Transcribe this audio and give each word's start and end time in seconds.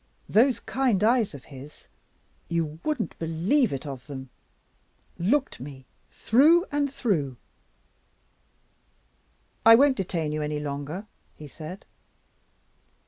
Those 0.27 0.59
kind 0.59 1.03
eyes 1.03 1.35
of 1.35 1.43
his 1.43 1.87
you 2.49 2.79
wouldn't 2.83 3.19
believe 3.19 3.71
it 3.71 3.85
of 3.85 4.07
them! 4.07 4.31
looked 5.19 5.59
me 5.59 5.85
through 6.09 6.65
and 6.71 6.91
through. 6.91 7.37
'I 9.63 9.75
won't 9.75 9.97
detain 9.97 10.31
you 10.31 10.41
any 10.41 10.59
longer,' 10.59 11.05
he 11.35 11.47
said. 11.47 11.85